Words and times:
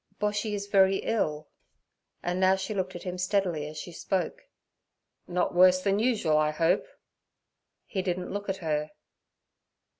'Boshy 0.19 0.55
is 0.55 0.65
very 0.65 0.95
ill;' 1.03 1.47
and 2.23 2.39
now 2.39 2.55
she 2.55 2.73
looked 2.73 2.95
at 2.95 3.03
him 3.03 3.19
steadily 3.19 3.67
as 3.67 3.77
she 3.77 3.91
spoke. 3.91 4.47
'Not 5.27 5.53
worse 5.53 5.79
than 5.83 5.99
usual, 5.99 6.39
I 6.39 6.49
hope? 6.49 6.87
He 7.85 8.01
didn't 8.01 8.33
look 8.33 8.49
at 8.49 8.57
her. 8.65 8.89